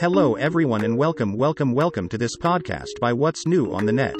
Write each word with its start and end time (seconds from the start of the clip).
Hello, 0.00 0.34
everyone, 0.36 0.82
and 0.82 0.96
welcome, 0.96 1.34
welcome, 1.34 1.72
welcome 1.72 2.08
to 2.08 2.16
this 2.16 2.34
podcast 2.34 2.98
by 3.02 3.12
What's 3.12 3.46
New 3.46 3.70
on 3.74 3.84
the 3.84 3.92
Net. 3.92 4.14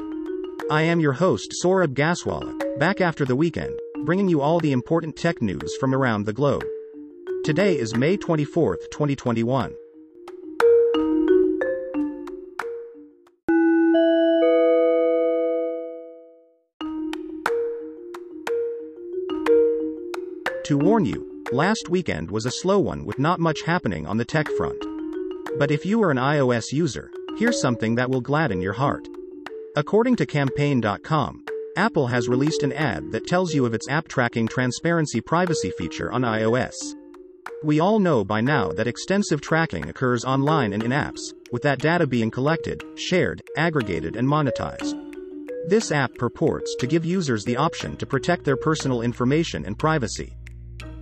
I 0.71 0.83
am 0.83 1.01
your 1.01 1.15
host, 1.15 1.55
Saurabh 1.65 1.95
Gaswala, 1.95 2.79
back 2.79 3.01
after 3.01 3.25
the 3.25 3.35
weekend, 3.35 3.73
bringing 4.05 4.29
you 4.29 4.43
all 4.43 4.61
the 4.61 4.73
important 4.73 5.17
tech 5.17 5.41
news 5.41 5.75
from 5.81 5.95
around 5.95 6.27
the 6.27 6.35
globe. 6.35 6.67
Today 7.47 7.79
is 7.79 7.97
May 7.97 8.19
24th, 8.19 8.91
2021. 8.91 9.75
To 20.65 20.77
warn 20.77 21.07
you, 21.07 21.43
last 21.53 21.89
weekend 21.89 22.31
was 22.31 22.45
a 22.45 22.51
slow 22.51 22.79
one 22.79 23.07
with 23.07 23.19
not 23.19 23.41
much 23.41 23.63
happening 23.63 24.07
on 24.07 24.19
the 24.19 24.27
tech 24.27 24.47
front. 24.59 24.90
But 25.59 25.71
if 25.71 25.85
you 25.85 26.03
are 26.03 26.11
an 26.11 26.17
iOS 26.17 26.73
user, 26.73 27.11
here's 27.39 27.61
something 27.61 27.95
that 27.97 28.11
will 28.11 28.21
gladden 28.21 28.61
your 28.61 28.73
heart. 28.73 29.07
According 29.77 30.17
to 30.17 30.27
Campaign.com, 30.27 31.45
Apple 31.77 32.07
has 32.09 32.29
released 32.29 32.63
an 32.63 32.73
ad 32.73 33.13
that 33.13 33.27
tells 33.27 33.55
you 33.55 33.65
of 33.65 33.75
its 33.75 33.89
app 33.89 34.09
tracking 34.09 34.49
transparency 34.49 35.21
privacy 35.21 35.71
feature 35.79 36.11
on 36.13 36.23
iOS. 36.23 36.75
We 37.63 37.79
all 37.79 37.99
know 37.99 38.25
by 38.25 38.41
now 38.41 38.73
that 38.73 38.87
extensive 38.87 39.41
tracking 39.41 39.89
occurs 39.89 40.25
online 40.25 40.73
and 40.73 40.83
in 40.83 40.91
apps, 40.91 41.33
with 41.53 41.63
that 41.63 41.79
data 41.79 42.07
being 42.07 42.31
collected, 42.31 42.83
shared, 42.97 43.43
aggregated, 43.57 44.17
and 44.17 44.27
monetized. 44.27 44.95
This 45.69 45.93
app 45.93 46.15
purports 46.15 46.75
to 46.81 46.87
give 46.87 47.05
users 47.05 47.45
the 47.45 47.57
option 47.57 47.97
to 47.99 48.07
protect 48.07 48.45
their 48.45 48.57
personal 48.57 49.03
information 49.03 49.67
and 49.67 49.79
privacy. 49.79 50.37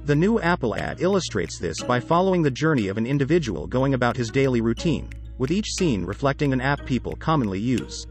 The 0.08 0.16
new 0.16 0.40
Apple 0.40 0.74
ad 0.74 1.02
illustrates 1.02 1.58
this 1.58 1.82
by 1.82 2.00
following 2.00 2.40
the 2.40 2.50
journey 2.50 2.88
of 2.88 2.96
an 2.96 3.04
individual 3.04 3.66
going 3.66 3.92
about 3.92 4.16
his 4.16 4.30
daily 4.30 4.62
routine, 4.62 5.10
with 5.36 5.50
each 5.50 5.74
scene 5.74 6.02
reflecting 6.02 6.54
an 6.54 6.62
app 6.62 6.86
people 6.86 7.14
commonly 7.16 7.60
use. 7.60 8.06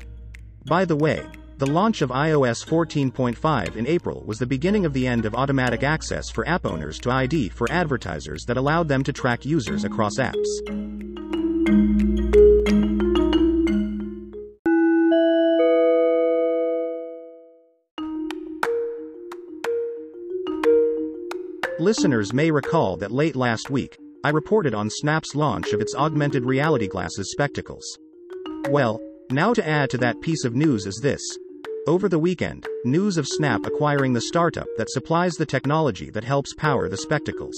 By 0.67 0.85
the 0.85 0.95
way, 0.95 1.25
the 1.57 1.65
launch 1.65 2.03
of 2.03 2.11
iOS 2.11 2.63
14.5 2.63 3.75
in 3.75 3.87
April 3.87 4.23
was 4.27 4.37
the 4.37 4.45
beginning 4.45 4.85
of 4.85 4.93
the 4.93 5.07
end 5.07 5.25
of 5.25 5.33
automatic 5.33 5.81
access 5.81 6.29
for 6.29 6.47
app 6.47 6.67
owners 6.67 6.99
to 6.99 7.09
ID 7.09 7.49
for 7.49 7.65
advertisers 7.71 8.45
that 8.45 8.57
allowed 8.57 8.87
them 8.87 9.03
to 9.03 9.11
track 9.11 9.43
users 9.43 9.83
across 9.83 10.19
apps. 10.19 10.96
Listeners 21.79 22.33
may 22.33 22.49
recall 22.49 22.97
that 22.97 23.11
late 23.11 23.35
last 23.35 23.69
week, 23.69 23.99
I 24.23 24.29
reported 24.29 24.73
on 24.73 24.89
Snap's 24.89 25.35
launch 25.35 25.73
of 25.73 25.79
its 25.79 25.93
augmented 25.93 26.43
reality 26.43 26.87
glasses 26.87 27.31
spectacles. 27.31 27.99
Well, 28.69 28.99
now 29.29 29.53
to 29.53 29.67
add 29.67 29.91
to 29.91 29.99
that 29.99 30.19
piece 30.21 30.43
of 30.43 30.55
news 30.55 30.87
is 30.87 30.99
this. 31.03 31.21
Over 31.85 32.09
the 32.09 32.17
weekend, 32.17 32.65
news 32.83 33.17
of 33.17 33.27
Snap 33.27 33.67
acquiring 33.67 34.13
the 34.13 34.21
startup 34.21 34.65
that 34.77 34.89
supplies 34.89 35.35
the 35.35 35.45
technology 35.45 36.09
that 36.09 36.23
helps 36.23 36.55
power 36.55 36.89
the 36.89 36.97
spectacles. 36.97 37.55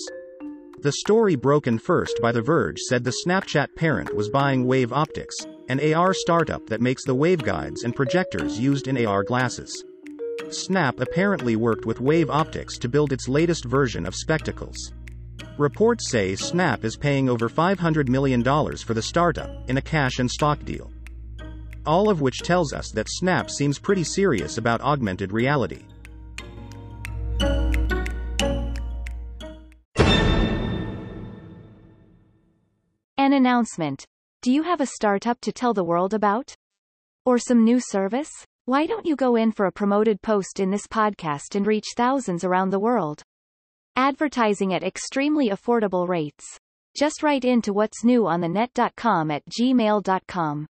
The 0.82 0.92
story 0.92 1.38
broken 1.38 1.80
first 1.80 2.20
by 2.22 2.34
The 2.34 2.42
Verge 2.42 2.80
said 2.80 3.06
the 3.06 3.16
Snapchat 3.26 3.74
parent 3.76 4.14
was 4.14 4.30
buying 4.30 4.68
Wave 4.68 4.92
Optics, 4.92 5.38
an 5.70 5.94
AR 5.94 6.14
startup 6.14 6.68
that 6.68 6.82
makes 6.82 7.06
the 7.06 7.16
waveguides 7.16 7.86
and 7.86 7.96
projectors 7.96 8.60
used 8.60 8.90
in 8.90 9.06
AR 9.06 9.24
glasses. 9.24 9.86
Snap 10.52 11.00
apparently 11.00 11.56
worked 11.56 11.86
with 11.86 12.02
Wave 12.02 12.30
Optics 12.30 12.78
to 12.80 12.90
build 12.90 13.14
its 13.14 13.28
latest 13.28 13.66
version 13.66 14.06
of 14.06 14.16
spectacles. 14.16 14.94
Reports 15.58 16.10
say 16.10 16.36
Snap 16.36 16.84
is 16.84 16.98
paying 16.98 17.30
over 17.30 17.50
$500 17.50 18.08
million 18.08 18.44
for 18.44 18.94
the 18.94 19.02
startup, 19.02 19.70
in 19.70 19.78
a 19.78 19.82
cash 19.82 20.20
and 20.20 20.30
stock 20.30 20.64
deal. 20.66 20.92
All 21.86 22.10
of 22.10 22.22
which 22.22 22.40
tells 22.40 22.74
us 22.74 22.92
that 22.92 23.10
Snap 23.10 23.50
seems 23.50 23.78
pretty 23.78 24.04
serious 24.04 24.58
about 24.58 24.82
augmented 24.82 25.32
reality. 25.32 25.84
An 33.18 33.34
announcement. 33.34 34.06
Do 34.42 34.52
you 34.52 34.64
have 34.64 34.82
a 34.82 34.86
startup 34.86 35.42
to 35.42 35.52
tell 35.52 35.74
the 35.74 35.84
world 35.84 36.14
about? 36.14 36.56
Or 37.26 37.38
some 37.38 37.64
new 37.64 37.80
service? 37.80 38.32
Why 38.70 38.86
don't 38.86 39.04
you 39.04 39.16
go 39.16 39.36
in 39.36 39.52
for 39.52 39.66
a 39.66 39.72
promoted 39.72 40.22
post 40.22 40.60
in 40.60 40.70
this 40.70 40.86
podcast 40.86 41.56
and 41.56 41.66
reach 41.66 41.96
thousands 41.98 42.44
around 42.44 42.70
the 42.70 42.80
world? 42.80 43.24
Advertising 43.96 44.76
at 44.76 44.84
extremely 44.84 45.50
affordable 45.50 46.08
rates. 46.08 46.46
Just 46.96 47.24
write 47.24 47.44
in 47.44 47.64
to 47.64 47.74
what's 47.74 48.04
new 48.04 48.28
on 48.28 48.42
the 48.42 48.48
net.com 48.48 49.32
at 49.32 49.42
gmail.com. 49.50 50.68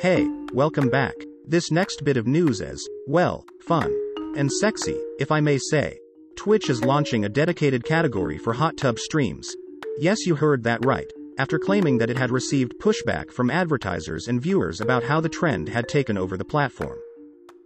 Hey, 0.00 0.26
welcome 0.52 0.90
back. 0.90 1.14
This 1.46 1.70
next 1.70 2.02
bit 2.02 2.16
of 2.16 2.26
news 2.26 2.60
is, 2.60 2.90
well, 3.06 3.44
fun. 3.60 3.96
And 4.36 4.50
sexy, 4.50 4.98
if 5.20 5.30
I 5.30 5.38
may 5.38 5.58
say. 5.58 6.00
Twitch 6.34 6.68
is 6.68 6.82
launching 6.82 7.26
a 7.26 7.28
dedicated 7.28 7.84
category 7.84 8.38
for 8.38 8.52
hot 8.52 8.76
tub 8.76 8.98
streams. 8.98 9.54
Yes, 10.02 10.24
you 10.24 10.34
heard 10.34 10.62
that 10.62 10.82
right. 10.86 11.12
After 11.36 11.58
claiming 11.58 11.98
that 11.98 12.08
it 12.08 12.16
had 12.16 12.30
received 12.30 12.78
pushback 12.80 13.30
from 13.30 13.50
advertisers 13.50 14.28
and 14.28 14.40
viewers 14.40 14.80
about 14.80 15.04
how 15.04 15.20
the 15.20 15.28
trend 15.28 15.68
had 15.68 15.88
taken 15.88 16.16
over 16.16 16.38
the 16.38 16.44
platform. 16.44 16.96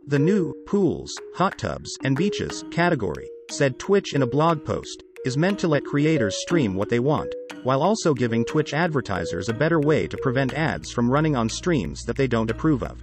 The 0.08 0.18
new 0.18 0.52
pools, 0.66 1.16
hot 1.36 1.56
tubs, 1.58 1.96
and 2.02 2.16
beaches 2.16 2.64
category, 2.72 3.28
said 3.52 3.78
Twitch 3.78 4.14
in 4.14 4.22
a 4.22 4.26
blog 4.26 4.64
post, 4.64 5.04
is 5.24 5.36
meant 5.36 5.60
to 5.60 5.68
let 5.68 5.84
creators 5.84 6.40
stream 6.40 6.74
what 6.74 6.88
they 6.88 6.98
want, 6.98 7.32
while 7.62 7.84
also 7.84 8.12
giving 8.12 8.44
Twitch 8.44 8.74
advertisers 8.74 9.48
a 9.48 9.54
better 9.54 9.78
way 9.78 10.08
to 10.08 10.16
prevent 10.16 10.54
ads 10.54 10.90
from 10.90 11.08
running 11.08 11.36
on 11.36 11.48
streams 11.48 12.02
that 12.02 12.16
they 12.16 12.26
don't 12.26 12.50
approve 12.50 12.82
of. 12.82 13.00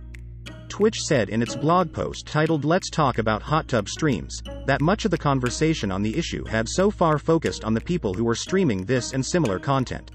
Twitch 0.72 1.02
said 1.02 1.28
in 1.28 1.42
its 1.42 1.54
blog 1.54 1.92
post 1.92 2.26
titled 2.26 2.64
Let's 2.64 2.90
Talk 2.90 3.18
About 3.18 3.42
Hot 3.42 3.68
Tub 3.68 3.90
Streams, 3.90 4.42
that 4.66 4.80
much 4.80 5.04
of 5.04 5.12
the 5.12 5.18
conversation 5.18 5.92
on 5.92 6.02
the 6.02 6.18
issue 6.18 6.46
had 6.46 6.70
so 6.70 6.90
far 6.90 7.20
focused 7.20 7.66
on 7.66 7.74
the 7.74 7.82
people 7.82 8.14
who 8.14 8.24
were 8.24 8.36
streaming 8.36 8.86
this 8.86 9.12
and 9.12 9.24
similar 9.24 9.60
content. 9.60 10.12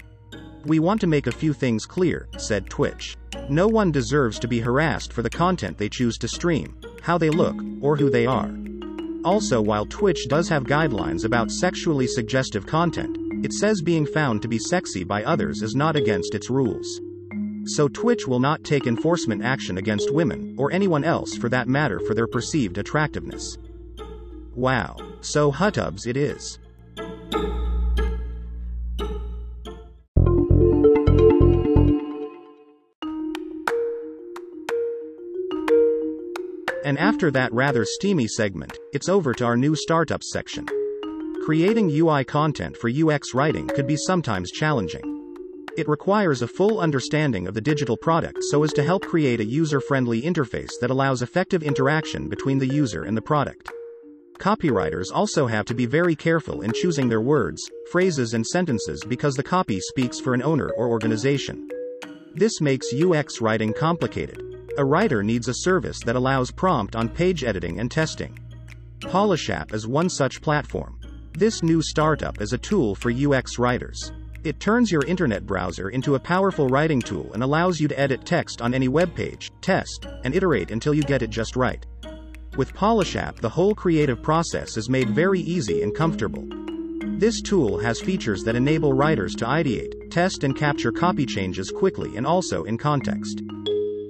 We 0.65 0.79
want 0.79 0.99
to 1.01 1.07
make 1.07 1.27
a 1.27 1.31
few 1.31 1.53
things 1.53 1.85
clear, 1.85 2.27
said 2.39 2.71
Twitch. 2.71 3.15
No 3.47 3.67
one 3.67 3.91
deserves 3.91 4.39
to 4.39 4.47
be 4.47 4.59
harassed 4.59 5.13
for 5.13 5.21
the 5.21 5.29
content 5.29 5.77
they 5.77 5.89
choose 5.89 6.17
to 6.17 6.27
stream, 6.27 6.75
how 7.03 7.19
they 7.19 7.29
look, 7.29 7.55
or 7.79 7.95
who 7.95 8.09
they 8.09 8.25
are. 8.25 8.51
Also, 9.23 9.61
while 9.61 9.85
Twitch 9.85 10.25
does 10.27 10.49
have 10.49 10.63
guidelines 10.63 11.23
about 11.23 11.51
sexually 11.51 12.07
suggestive 12.07 12.65
content, 12.65 13.15
it 13.45 13.53
says 13.53 13.83
being 13.83 14.07
found 14.07 14.41
to 14.41 14.47
be 14.47 14.57
sexy 14.57 15.03
by 15.03 15.23
others 15.23 15.61
is 15.61 15.75
not 15.75 15.95
against 15.95 16.33
its 16.33 16.49
rules. 16.49 16.99
So 17.67 17.87
Twitch 17.87 18.27
will 18.27 18.39
not 18.39 18.63
take 18.63 18.87
enforcement 18.87 19.43
action 19.43 19.77
against 19.77 20.13
women, 20.13 20.55
or 20.57 20.71
anyone 20.71 21.03
else 21.03 21.35
for 21.35 21.49
that 21.49 21.67
matter 21.67 21.99
for 21.99 22.13
their 22.13 22.27
perceived 22.27 22.77
attractiveness. 22.77 23.57
Wow. 24.55 24.95
So 25.21 25.51
hot 25.51 25.75
tubs 25.75 26.07
it 26.07 26.17
is. 26.17 26.59
And 36.85 36.97
after 36.97 37.31
that 37.31 37.51
rather 37.51 37.83
steamy 37.83 38.27
segment, 38.27 38.77
it's 38.93 39.09
over 39.09 39.33
to 39.33 39.45
our 39.45 39.57
new 39.57 39.75
startups 39.75 40.31
section. 40.31 40.65
Creating 41.43 41.89
UI 41.89 42.23
content 42.23 42.77
for 42.77 42.89
UX 42.89 43.33
writing 43.33 43.67
could 43.67 43.87
be 43.87 43.97
sometimes 43.97 44.51
challenging. 44.51 45.16
It 45.77 45.87
requires 45.87 46.41
a 46.41 46.47
full 46.47 46.79
understanding 46.79 47.47
of 47.47 47.53
the 47.53 47.61
digital 47.61 47.95
product 47.95 48.39
so 48.45 48.63
as 48.63 48.73
to 48.73 48.83
help 48.83 49.05
create 49.05 49.39
a 49.39 49.45
user-friendly 49.45 50.23
interface 50.23 50.71
that 50.81 50.89
allows 50.89 51.21
effective 51.21 51.61
interaction 51.61 52.27
between 52.29 52.57
the 52.57 52.65
user 52.65 53.03
and 53.03 53.15
the 53.15 53.21
product. 53.21 53.71
Copywriters 54.39 55.11
also 55.13 55.45
have 55.45 55.65
to 55.65 55.75
be 55.75 55.85
very 55.85 56.15
careful 56.15 56.63
in 56.63 56.73
choosing 56.73 57.07
their 57.07 57.21
words, 57.21 57.69
phrases 57.91 58.33
and 58.33 58.43
sentences 58.43 59.03
because 59.07 59.35
the 59.35 59.43
copy 59.43 59.79
speaks 59.79 60.19
for 60.19 60.33
an 60.33 60.41
owner 60.41 60.69
or 60.69 60.87
organization. 60.87 61.69
This 62.33 62.59
makes 62.59 62.91
UX 62.91 63.39
writing 63.39 63.71
complicated. 63.71 64.41
A 64.79 64.85
writer 64.85 65.21
needs 65.21 65.47
a 65.47 65.53
service 65.53 65.99
that 66.05 66.15
allows 66.15 66.49
prompt 66.49 66.95
on 66.95 67.07
page 67.07 67.43
editing 67.43 67.79
and 67.79 67.91
testing. 67.91 68.35
PolishApp 69.01 69.75
is 69.75 69.85
one 69.85 70.09
such 70.09 70.41
platform. 70.41 70.99
This 71.33 71.61
new 71.61 71.83
startup 71.83 72.41
is 72.41 72.53
a 72.53 72.57
tool 72.57 72.95
for 72.95 73.11
UX 73.11 73.59
writers. 73.59 74.11
It 74.43 74.59
turns 74.59 74.91
your 74.91 75.03
internet 75.05 75.45
browser 75.45 75.89
into 75.89 76.15
a 76.15 76.19
powerful 76.19 76.67
writing 76.67 77.01
tool 77.01 77.31
and 77.33 77.43
allows 77.43 77.79
you 77.79 77.87
to 77.87 77.99
edit 77.99 78.25
text 78.25 78.61
on 78.61 78.73
any 78.73 78.87
web 78.87 79.13
page, 79.15 79.51
test, 79.61 80.07
and 80.23 80.35
iterate 80.35 80.71
until 80.71 80.93
you 80.93 81.03
get 81.03 81.21
it 81.21 81.29
just 81.29 81.55
right. 81.55 81.85
With 82.55 82.73
PolishApp, 82.73 83.37
the 83.37 83.49
whole 83.49 83.75
creative 83.75 84.21
process 84.21 84.77
is 84.77 84.89
made 84.89 85.09
very 85.09 85.41
easy 85.41 85.83
and 85.83 85.93
comfortable. 85.95 86.47
This 87.19 87.41
tool 87.41 87.79
has 87.79 87.99
features 87.99 88.43
that 88.43 88.55
enable 88.55 88.93
writers 88.93 89.35
to 89.35 89.45
ideate, 89.45 90.11
test, 90.11 90.43
and 90.43 90.55
capture 90.55 90.91
copy 90.91 91.25
changes 91.25 91.71
quickly 91.71 92.15
and 92.15 92.25
also 92.25 92.63
in 92.63 92.77
context. 92.77 93.41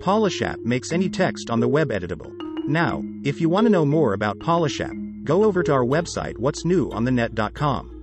PolishApp 0.01 0.63
makes 0.63 0.91
any 0.91 1.09
text 1.09 1.49
on 1.49 1.59
the 1.59 1.67
web 1.67 1.89
editable. 1.89 2.31
Now, 2.67 3.01
if 3.23 3.39
you 3.41 3.49
want 3.49 3.65
to 3.65 3.71
know 3.71 3.85
more 3.85 4.13
about 4.13 4.39
PolishApp, 4.39 5.23
go 5.23 5.43
over 5.43 5.63
to 5.63 5.73
our 5.73 5.85
website 5.85 6.37
what's 6.37 6.65
new 6.65 6.89
on 6.91 7.05
the 7.05 7.11
net.com. 7.11 7.96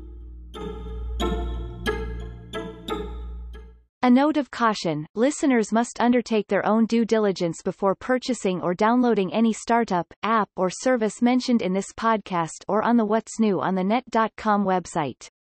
A 4.05 4.11
note 4.11 4.37
of 4.37 4.51
caution, 4.51 5.07
listeners 5.15 5.73
must 5.73 5.99
undertake 5.99 6.49
their 6.49 6.67
own 6.67 6.85
due 6.85 7.07
diligence 7.07 7.63
before 7.65 7.95
purchasing 7.95 8.61
or 8.61 8.75
downloading 8.75 9.33
any 9.33 9.55
startup, 9.55 10.13
app 10.23 10.51
or 10.57 10.69
service 10.69 11.23
mentioned 11.23 11.63
in 11.63 11.73
this 11.73 11.91
podcast 11.97 12.65
or 12.69 12.83
on 12.83 12.99
the 12.99 13.05
What's 13.07 13.41
New 13.41 13.63
on 13.63 13.77
the 13.77 13.83
Net.com 13.83 14.67
website. 14.67 15.31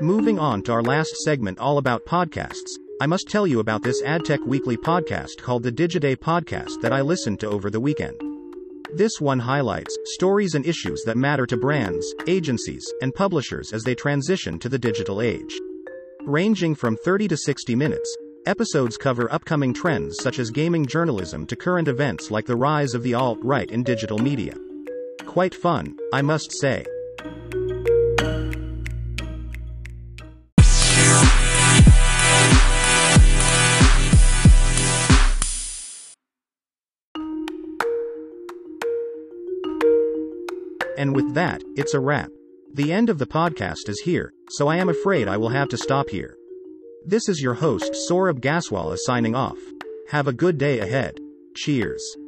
Moving 0.00 0.40
on 0.40 0.64
to 0.64 0.72
our 0.72 0.82
last 0.82 1.14
segment 1.18 1.60
all 1.60 1.78
about 1.78 2.04
podcasts, 2.06 2.72
I 3.02 3.06
must 3.06 3.28
tell 3.28 3.48
you 3.48 3.58
about 3.58 3.82
this 3.82 4.00
AdTech 4.00 4.46
Weekly 4.46 4.76
podcast 4.76 5.38
called 5.42 5.64
the 5.64 5.72
Digiday 5.72 6.14
Podcast 6.14 6.80
that 6.82 6.92
I 6.92 7.00
listened 7.00 7.40
to 7.40 7.48
over 7.48 7.68
the 7.68 7.80
weekend. 7.80 8.14
This 8.94 9.20
one 9.20 9.40
highlights 9.40 9.98
stories 10.04 10.54
and 10.54 10.64
issues 10.64 11.02
that 11.02 11.16
matter 11.16 11.44
to 11.46 11.56
brands, 11.56 12.06
agencies, 12.28 12.84
and 13.02 13.12
publishers 13.12 13.72
as 13.72 13.82
they 13.82 13.96
transition 13.96 14.56
to 14.60 14.68
the 14.68 14.78
digital 14.78 15.20
age. 15.20 15.52
Ranging 16.26 16.76
from 16.76 16.96
30 16.96 17.26
to 17.26 17.36
60 17.36 17.74
minutes, 17.74 18.16
episodes 18.46 18.96
cover 18.96 19.26
upcoming 19.32 19.74
trends 19.74 20.18
such 20.22 20.38
as 20.38 20.52
gaming 20.52 20.86
journalism 20.86 21.44
to 21.46 21.56
current 21.56 21.88
events 21.88 22.30
like 22.30 22.46
the 22.46 22.54
rise 22.54 22.94
of 22.94 23.02
the 23.02 23.14
alt 23.14 23.40
right 23.42 23.72
in 23.72 23.82
digital 23.82 24.18
media. 24.18 24.54
Quite 25.26 25.56
fun, 25.56 25.96
I 26.12 26.22
must 26.22 26.52
say. 26.52 26.84
And 41.02 41.16
with 41.16 41.34
that, 41.34 41.64
it's 41.74 41.94
a 41.94 41.98
wrap. 41.98 42.30
The 42.74 42.92
end 42.92 43.10
of 43.10 43.18
the 43.18 43.26
podcast 43.26 43.88
is 43.88 44.02
here, 44.04 44.32
so 44.50 44.68
I 44.68 44.76
am 44.76 44.88
afraid 44.88 45.26
I 45.26 45.36
will 45.36 45.48
have 45.48 45.68
to 45.70 45.76
stop 45.76 46.10
here. 46.10 46.36
This 47.04 47.28
is 47.28 47.42
your 47.42 47.54
host 47.54 47.92
Saurabh 48.08 48.38
Gaswala 48.38 48.96
signing 48.98 49.34
off. 49.34 49.58
Have 50.10 50.28
a 50.28 50.32
good 50.32 50.58
day 50.58 50.78
ahead. 50.78 51.18
Cheers. 51.56 52.21